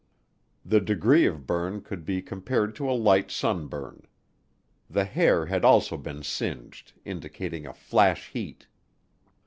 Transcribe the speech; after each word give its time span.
The 0.65 0.81
degree 0.81 1.27
of 1.27 1.45
burn 1.45 1.81
could 1.83 2.05
be 2.05 2.23
compared 2.23 2.73
to 2.77 2.89
a 2.89 2.93
light 2.97 3.29
sunburn. 3.29 4.01
The 4.89 5.05
hair 5.05 5.45
had 5.45 5.63
also 5.63 5.95
been 5.95 6.23
singed, 6.23 6.93
indicating 7.05 7.67
a 7.67 7.73
flash 7.75 8.29
heat. 8.31 8.65